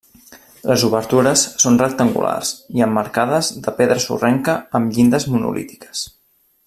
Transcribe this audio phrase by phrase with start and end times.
[0.69, 6.03] Les obertures són rectangulars i emmarcades de pedra sorrenca amb llindes monolítiques.